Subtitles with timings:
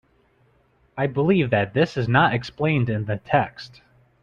[0.97, 3.83] I believe that this is not explained in the text.